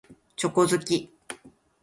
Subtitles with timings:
[0.35, 1.11] チョコ好き。